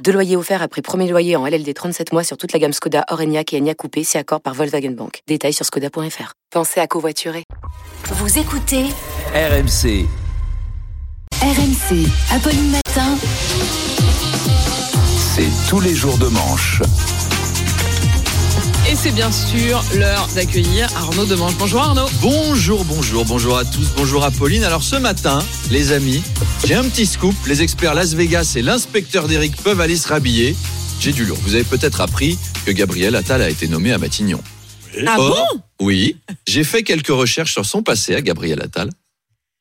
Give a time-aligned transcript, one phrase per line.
[0.00, 3.04] Deux loyers offerts après premier loyer en LLD 37 mois sur toute la gamme Skoda,
[3.10, 5.20] Orenia et Enya Coupé, si accord par Volkswagen Bank.
[5.28, 6.32] Détails sur skoda.fr.
[6.50, 7.44] Pensez à covoiturer.
[8.04, 8.86] Vous écoutez
[9.34, 10.06] RMC.
[11.40, 13.16] RMC, Apolline Matin.
[15.34, 16.82] C'est tous les jours de manche.
[18.92, 21.56] Et c'est bien sûr l'heure d'accueillir Arnaud Demange.
[21.56, 22.06] Bonjour Arnaud.
[22.20, 24.64] Bonjour, bonjour, bonjour à tous, bonjour à Pauline.
[24.64, 26.22] Alors ce matin, les amis,
[26.66, 27.34] j'ai un petit scoop.
[27.46, 30.54] Les experts Las Vegas et l'inspecteur d'Eric peuvent aller se rhabiller.
[31.00, 31.38] J'ai du lourd.
[31.40, 34.42] Vous avez peut-être appris que Gabriel Attal a été nommé à Matignon.
[35.06, 38.90] Ah Or, Oui, j'ai fait quelques recherches sur son passé à Gabriel Attal.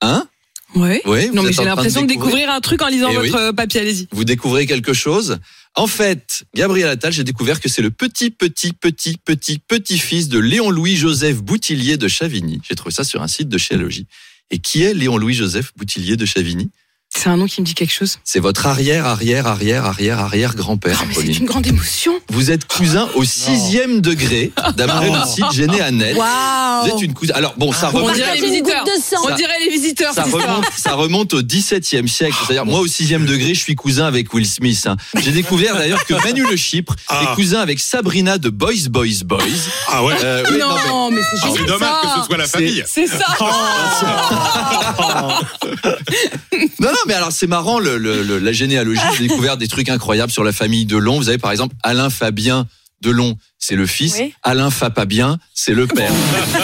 [0.01, 0.27] Hein?
[0.75, 1.01] Ouais.
[1.05, 3.39] Oui, vous Non mais j'ai l'impression de découvrir un truc en lisant Eh votre oui.
[3.39, 4.07] euh, papier, allez-y.
[4.11, 5.39] Vous découvrez quelque chose
[5.75, 10.39] En fait, Gabriel Attal, j'ai découvert que c'est le petit, petit, petit, petit, petit-fils de
[10.39, 12.61] Léon-Louis-Joseph Boutillier de Chavigny.
[12.67, 14.07] J'ai trouvé ça sur un site de Chéologie.
[14.49, 16.69] Et qui est Léon-Louis-Joseph Boutillier de Chavigny?
[17.13, 18.19] C'est un nom qui me dit quelque chose.
[18.23, 22.13] C'est votre arrière, arrière, arrière, arrière, arrière grand-père, Oh, c'est une grande émotion.
[22.29, 26.13] Vous êtes cousin au sixième degré, d'après le site Généanet.
[26.13, 27.35] Vous êtes une cousine.
[27.35, 28.13] Alors bon, ça On remonte.
[28.15, 28.85] dirait les visiteurs.
[29.29, 32.35] On dirait les visiteurs, Ça remonte, ça remonte au XVIIe siècle.
[32.45, 34.87] C'est-à-dire, moi, au sixième degré, je suis cousin avec Will Smith.
[34.87, 34.95] hein.
[35.21, 39.41] J'ai découvert d'ailleurs que Manu Le Chypre est cousin avec Sabrina de Boys, Boys, Boys.
[39.89, 41.65] Ah ouais Euh, oui, non, mais- Non, mais c'est Ah, génial.
[41.65, 42.01] Dommage ça.
[42.15, 42.83] que ce soit la C'est- famille.
[42.87, 43.25] C'est ça.
[46.79, 49.01] Non, non, mais alors c'est marrant le, le- le- la généalogie.
[49.17, 51.17] J'ai découvert des trucs incroyables sur la famille Delon.
[51.17, 52.67] Vous avez par exemple Alain Fabien
[53.01, 54.15] Delon, c'est le fils.
[54.19, 54.33] Oui.
[54.43, 56.11] Alain Fapabien, c'est le père.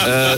[0.06, 0.38] Euh,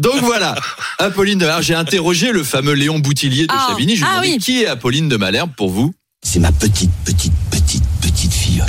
[0.00, 0.56] donc voilà,
[0.98, 3.66] Apolline de alors, J'ai interrogé le fameux Léon Boutillier de Ah.
[3.70, 3.94] Chavigny.
[3.94, 4.38] Je lui ai Ah demandé oui.
[4.38, 5.94] qui est Apolline de Malherbe pour vous?
[6.24, 8.62] C'est ma petite, petite, petite, petite fille.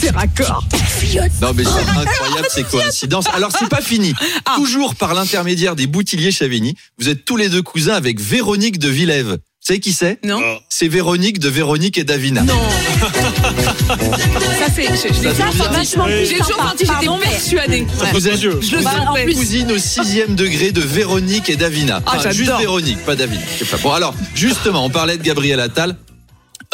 [0.00, 0.64] C'est raccord.
[1.42, 3.26] Non mais c'est incroyable ces coïncidences.
[3.34, 4.14] Alors c'est pas fini.
[4.46, 4.54] Ah.
[4.56, 8.88] Toujours par l'intermédiaire des Boutilliers Chavigny, vous êtes tous les deux cousins avec Véronique de
[8.88, 9.38] Villève.
[9.66, 10.18] Vous savez qui c'est?
[10.26, 10.42] Non.
[10.68, 12.42] C'est Véronique de Véronique et Davina.
[12.42, 12.52] Non.
[12.98, 14.84] Ça c'est.
[14.84, 16.26] je- je l'ai Ça, toujours c'est senti.
[16.26, 16.84] J'ai toujours senti.
[16.84, 17.86] J'étais persuadée.
[18.12, 18.74] Vous êtes, Je le vous sens.
[18.94, 19.34] êtes en plus.
[19.34, 22.02] cousine au sixième degré de Véronique et Davina.
[22.04, 22.60] Ah, Enfin, juste j'adore.
[22.60, 23.40] Véronique, pas Davina.
[23.58, 23.78] Je sais pas.
[23.78, 25.96] Bon alors, justement, on parlait de Gabriel Attal.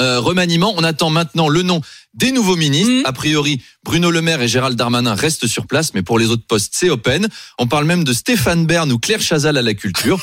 [0.00, 1.82] Euh, remaniement, on attend maintenant le nom
[2.14, 2.90] des nouveaux ministres.
[2.90, 3.02] Mhm.
[3.06, 6.46] A priori, Bruno Le Maire et Gérald Darmanin restent sur place, mais pour les autres
[6.46, 7.28] postes, c'est open.
[7.58, 10.18] On parle même de Stéphane Bern ou Claire Chazal à la culture.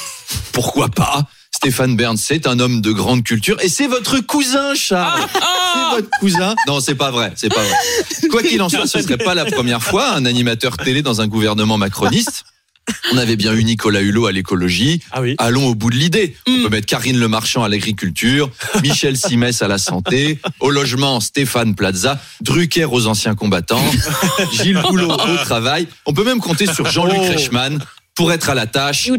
[0.52, 1.28] Pourquoi pas?
[1.56, 5.28] Stéphane Bern, c'est un homme de grande culture et c'est votre cousin, Charles.
[5.34, 6.56] C'est votre cousin.
[6.68, 8.30] Non, c'est pas vrai, c'est pas vrai.
[8.30, 11.28] Quoi qu'il en soit, ce serait pas la première fois un animateur télé dans un
[11.28, 12.44] gouvernement macroniste.
[13.12, 15.02] On avait bien eu Nicolas Hulot à l'écologie.
[15.12, 15.36] Ah oui.
[15.40, 16.38] Allons au bout de l'idée.
[16.48, 16.64] On Mm.
[16.64, 18.50] peut mettre Karine Le Marchand à l'agriculture,
[18.82, 23.84] Michel Simès à la santé, au logement Stéphane Plaza, Drucker aux anciens combattants,
[24.54, 25.88] Gilles Boulot au travail.
[26.06, 27.28] On peut même compter sur Jean-Luc Oh.
[27.28, 27.84] Reichmann
[28.16, 29.10] pour être à la tâche.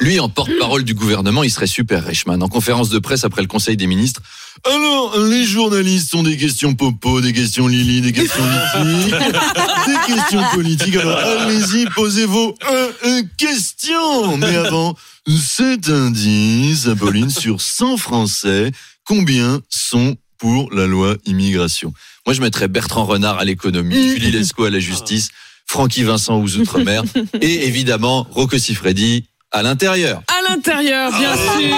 [0.00, 2.40] Lui, en porte-parole du gouvernement, il serait super Reichmann.
[2.40, 4.22] En conférence de presse après le Conseil des ministres.
[4.64, 9.10] Alors, les journalistes ont des questions popo, des questions Lily, des questions Liti,
[9.86, 10.94] des questions politiques.
[10.94, 14.36] Alors, allez-y, posez vos euh, euh, questions.
[14.36, 18.70] Mais avant, cet indice, Apolline, sur 100 Français,
[19.04, 21.92] combien sont pour la loi immigration?
[22.24, 25.30] Moi, je mettrais Bertrand Renard à l'économie, Julie Lescaut à la justice,
[25.66, 27.02] Francky Vincent aux Outre-mer,
[27.40, 30.22] et évidemment, Rocco Siffredi à l'intérieur.
[30.28, 31.76] À l'intérieur, bien sûr.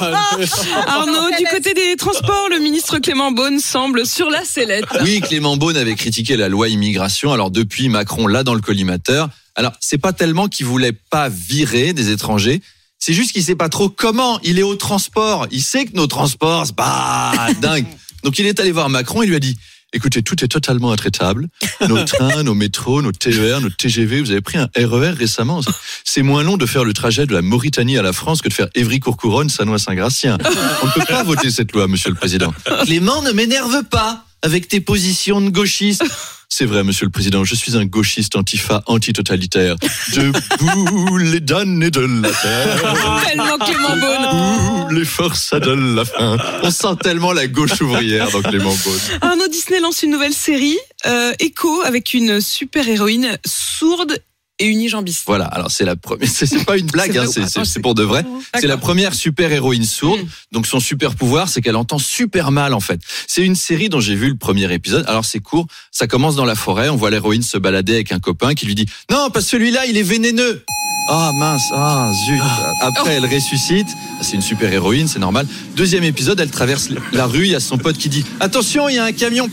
[0.86, 4.84] Arnaud, du côté des transports, le ministre Clément Beaune semble sur la sellette.
[5.02, 7.32] Oui, Clément Beaune avait critiqué la loi immigration.
[7.32, 9.28] Alors depuis, Macron l'a dans le collimateur.
[9.54, 12.62] Alors c'est pas tellement qu'il voulait pas virer des étrangers.
[12.98, 14.38] C'est juste qu'il sait pas trop comment.
[14.42, 15.46] Il est au transport.
[15.50, 17.86] Il sait que nos transports, c'est pas dingue.
[18.22, 19.22] Donc il est allé voir Macron.
[19.22, 19.56] Il lui a dit
[19.92, 21.48] Écoutez, tout est totalement intraitable.
[21.88, 24.20] Nos trains, nos métros, nos TER, nos TGV.
[24.20, 25.60] Vous avez pris un RER récemment.
[26.04, 28.54] C'est moins long de faire le trajet de la Mauritanie à la France que de
[28.54, 30.38] faire Évry-Courcouronne, Sanois-Saint-Gratien.
[30.82, 32.54] On ne peut pas voter cette loi, Monsieur le Président.
[32.84, 36.04] Clément, ne m'énerve pas avec tes positions de gauchiste.
[36.52, 39.76] C'est vrai, Monsieur le Président, je suis un gauchiste antifa antitotalitaire.
[40.14, 43.22] Debout les damnés de la terre.
[43.26, 44.88] Tellement Clément Beaune.
[44.90, 46.36] Ouh, les forçats de la faim.
[46.64, 49.00] On sent tellement la gauche ouvrière dans Clément Beaune.
[49.20, 50.76] Arnaud Disney lance une nouvelle série,
[51.06, 54.18] euh, Echo, avec une super héroïne sourde
[54.60, 55.24] et unijambiste.
[55.26, 56.28] Voilà, alors c'est la première.
[56.28, 58.24] C'est pas une blague, C'est hein, c'est pas pour de vrai.
[58.54, 60.20] C'est la première super héroïne sourde.
[60.20, 60.28] Mm.
[60.52, 63.00] Donc son super pouvoir, c'est qu'elle entend super mal en fait.
[63.26, 65.04] C'est une série dont j'ai vu le premier épisode.
[65.08, 65.66] Alors c'est court.
[65.90, 66.88] Ça commence dans la forêt.
[66.88, 69.86] On voit l'héroïne se balader avec un copain qui lui dit non, parce que celui-là,
[69.86, 70.64] il est vénéneux.
[71.12, 72.40] Ah mince, ah zut.
[72.80, 73.88] Après, elle ressuscite.
[73.98, 75.44] Ah, C'est une super héroïne, c'est normal.
[75.74, 77.46] Deuxième épisode, elle traverse la rue.
[77.46, 79.50] Il y a son pote qui dit Attention, il y a un camion.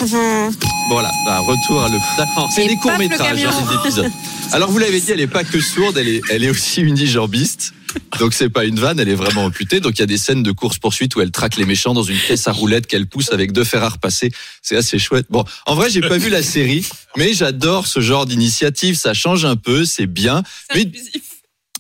[0.90, 2.28] Voilà, bah, retour à l'hôpital.
[2.54, 3.50] C'est des paf, courts le métrages, camion.
[3.50, 4.12] des épisodes.
[4.52, 7.74] Alors vous l'avez dit, elle est pas que sourde, elle est, elle est aussi unijambiste.
[8.20, 9.80] Donc c'est pas une vanne, elle est vraiment amputée.
[9.80, 12.04] Donc il y a des scènes de course poursuite où elle traque les méchants dans
[12.04, 14.32] une caisse à roulettes qu'elle pousse avec deux fers à repasser.
[14.62, 15.26] C'est assez chouette.
[15.32, 16.86] Bon, en vrai, j'ai pas vu la série,
[17.18, 18.96] mais j'adore ce genre d'initiative.
[18.96, 20.44] Ça change un peu, c'est bien.
[20.76, 20.92] Mais.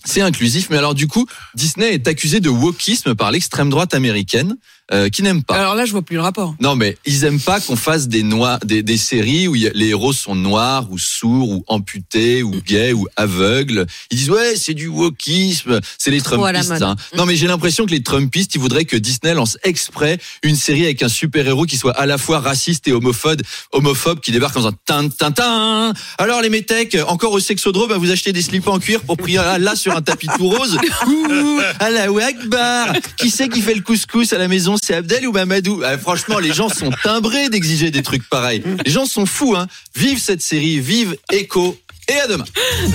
[0.07, 0.69] C'est inclusif.
[0.69, 4.57] Mais alors du coup, Disney est accusé de wokisme par l'extrême droite américaine,
[4.93, 5.55] euh, qui n'aime pas.
[5.55, 6.55] Alors là, je vois plus le rapport.
[6.61, 9.67] Non, mais ils aiment pas qu'on fasse des noirs, des, des séries où il y
[9.67, 13.85] a- les héros sont noirs ou sourds ou amputés ou gays ou aveugles.
[14.11, 16.81] Ils disent ouais, c'est du wokisme, c'est les à la Trumpistes.
[16.81, 16.95] hein.
[17.15, 20.85] Non, mais j'ai l'impression que les Trumpistes, ils voudraient que Disney lance exprès une série
[20.85, 23.41] avec un super héros qui soit à la fois raciste et homophobe,
[23.73, 25.93] homophobe qui débarque en faisant tin tin tin.
[26.17, 29.41] Alors les métèques, encore au sexodrome, bah, vous achetez des slips en cuir pour prier
[29.59, 30.77] là sur un tapis tout rose.
[31.07, 32.93] Ouh, Allahu Akbar.
[33.17, 36.39] Qui c'est qui fait le couscous à la maison C'est Abdel ou Mamadou Ah, Franchement,
[36.39, 38.63] les gens sont timbrés d'exiger des trucs pareils.
[38.85, 39.67] Les gens sont fous, hein.
[39.95, 41.77] Vive cette série, vive Echo.
[42.09, 42.45] Et à demain.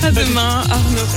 [0.01, 1.07] À demain, Arnaud.